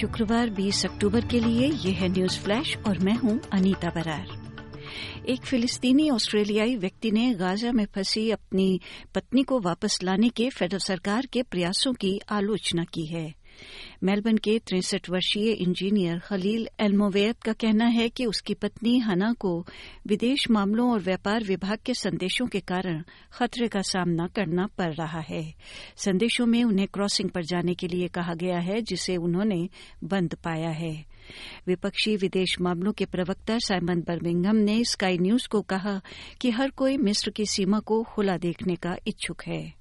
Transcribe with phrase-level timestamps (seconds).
[0.00, 4.28] शुक्रवार 20 अक्टूबर के लिए यह है न्यूज़ फ्लैश और मैं हूँ अनीता बरार।
[5.28, 8.80] एक फिलिस्तीनी ऑस्ट्रेलियाई व्यक्ति ने गाजा में फंसी अपनी
[9.14, 13.34] पत्नी को वापस लाने के फेडरल सरकार के प्रयासों की आलोचना की है।
[14.04, 19.66] मेलबर्न के तिरसठ वर्षीय इंजीनियर खलील एलमोवेयत का कहना है कि उसकी पत्नी हना को
[20.06, 25.20] विदेश मामलों और व्यापार विभाग के संदेशों के कारण खतरे का सामना करना पड़ रहा
[25.20, 25.54] है।
[25.96, 29.68] संदेशों में उन्हें क्रॉसिंग पर जाने के लिए कहा गया है, जिसे उन्होंने
[30.04, 31.04] बंद पाया है।
[31.66, 36.00] विपक्षी विदेश मामलों के प्रवक्ता साइमन बर्मिंगम ने स्काई न्यूज़ को कहा
[36.40, 39.79] कि हर कोई मिस्र की सीमा को खुला देखने का इच्छुक है।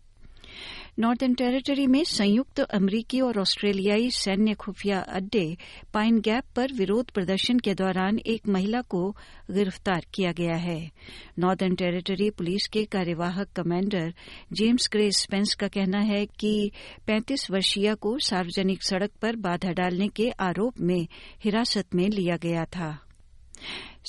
[1.00, 5.58] नॉर्दर्न टेरिटरी में संयुक्त अमरीकी और ऑस्ट्रेलियाई सैन्य खुफिया अड्डे
[5.94, 9.16] पाइन गैप पर विरोध प्रदर्शन के दौरान एक महिला को
[9.52, 10.92] गिरफ़्तार किया गया है।
[11.40, 14.14] नॉर्दर्न टेरिटरी पुलिस के कार्यवाहक कमांडर
[14.54, 16.72] जेम्स ग्रे स्पेंस का कहना है कि
[17.08, 21.08] 35 वर्षीय को सार्वजनिक सड़क पर बाधा डालने के आरोप में
[21.44, 23.00] हिरासत में लिया गया था।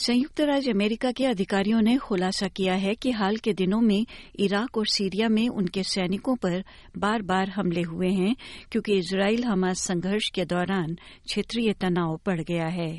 [0.00, 4.06] संयुक्त राज्य अमेरिका के अधिकारियों ने खुलासा किया है कि हाल के दिनों में
[4.38, 6.64] इराक और सीरिया में उनके सैनिकों पर
[6.96, 8.34] बार बार हमले हुए हैं,
[8.72, 10.94] क्योंकि इसराइल हमास संघर्ष के दौरान
[11.26, 12.90] क्षेत्रीय तनाव बढ़ गया है।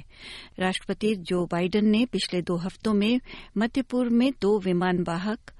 [0.59, 3.19] राष्ट्रपति जो बाइडेन ने पिछले दो हफ्तों में
[3.57, 5.51] मध्य पूर्व में दो विमान वाहक,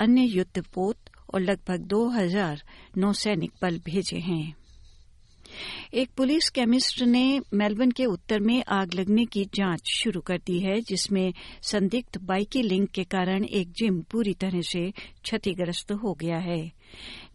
[0.00, 2.62] अन्य युद्धपोत और लगभग दो हज़ार
[2.98, 4.54] नौसैनिक बल भेजे हैं।
[5.94, 10.58] एक पुलिस केमिस्ट ने मेलबर्न के उत्तर में आग लगने की जाँच शुरू कर दी
[10.58, 14.90] है, जिसमें संदिग्ध बाइकी लिंक के कारण एक जिम पूरी तरह से
[15.22, 16.72] क्षतिग्रस्त हो गया है।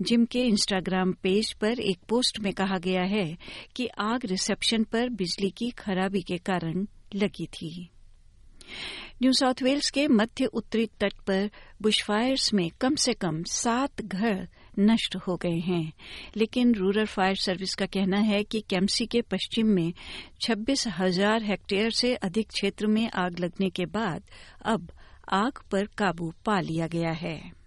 [0.02, 3.38] जिम के इंस्टाग्राम पेज पर एक पोस्ट में कहा गया है
[3.76, 7.90] कि आग रिसेप्शन पर बिजली की खराबी के कारण लगी थी।
[9.22, 11.50] न्यू साउथ वेल्स के मध्य उत्तरी तट पर
[11.82, 14.48] बुशफायर्स में कम से कम सात घर
[14.80, 15.92] नष्ट हो गए हैं।
[16.38, 19.94] लेकिन रूरल फायर सर्विस का कहना है कि कैम्सी के पश्चिम में
[20.42, 24.24] छब्बीस हज़ार हेक्टेयर से अधिक क्षेत्र में आग लगने के बाद
[24.66, 24.88] अब
[25.34, 27.61] आग पर काबू पा लिया गया है।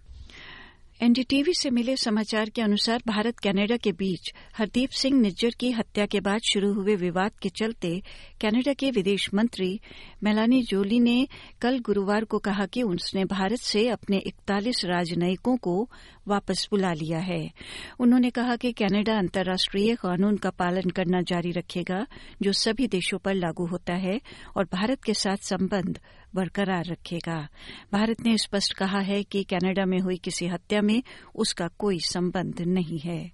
[1.01, 6.05] एनडीटीवी से मिले समाचार के अनुसार भारत कनाडा के बीच हरदीप सिंह निज्जर की हत्या
[6.05, 8.01] के बाद शुरू हुए विवाद के चलते
[8.41, 9.79] कनाडा के विदेश मंत्री
[10.23, 11.27] मेलानी जोली ने
[11.61, 15.89] कल गुरुवार को कहा कि उसने भारत से अपने इकतालीस राजनयिकों को
[16.27, 17.51] वापस बुला लिया है।
[17.99, 22.05] उन्होंने कहा कि कनाडा अंतर्राष्ट्रीय कानून का पालन करना जारी रखेगा,
[22.41, 24.19] जो सभी देशों पर लागू होता है
[24.57, 25.99] और भारत के साथ संबंध
[26.35, 27.47] बरकरार रखेगा।
[27.93, 31.03] भारत ने स्पष्ट कहा है कि कनाडा में हुई किसी हत्या में
[31.35, 33.31] उसका कोई संबंध नहीं है।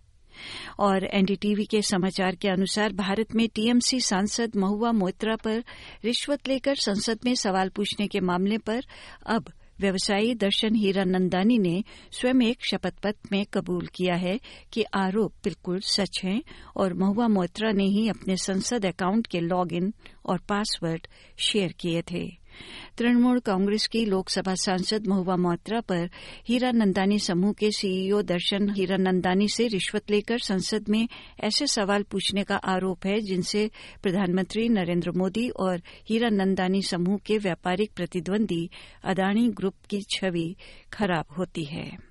[0.80, 5.64] और एनडीटीवी के समाचार के अनुसार भारत में टीएमसी सांसद महुआ मोत्रा पर
[6.06, 8.82] रिश्वत लेकर संसद में सवाल पूछने के मामले पर
[9.26, 14.40] अब व्यवसायी दर्शन हीरानंदानी ने स्वयं एक शपथ पत्र में कबूल किया है
[14.74, 16.42] कि आरोप बिल्कुल सच हैं
[16.76, 19.94] और महुआ मोत्रा ने ही अपने संसद अकाउंट के लॉग इन
[20.26, 21.08] और पासवर्ड
[21.38, 22.41] शेयर किए थे।
[22.98, 26.10] तृणमूल कांग्रेस की लोकसभा सांसद महुआ मोहत्रा पर
[26.50, 31.08] हीरा नंदानी समूह के सीईओ दर्शन हीरा नंदानी से रिश्वत लेकर संसद में
[31.40, 33.70] ऐसे सवाल पूछने का आरोप है, जिनसे
[34.04, 38.70] प्रधानमंत्री नरेंद्र मोदी और हीरा नंदानी समूह के व्यापारिक प्रतिद्वंदी
[39.04, 40.56] अदाणी ग्रुप की छवि
[40.94, 42.11] खराब होती है।